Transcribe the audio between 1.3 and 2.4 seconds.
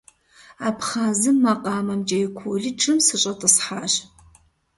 макъамэмкӀэ и